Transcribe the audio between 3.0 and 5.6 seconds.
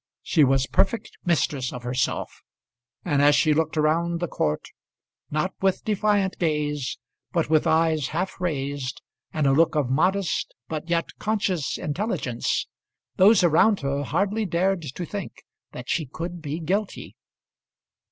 and as she looked round the court, not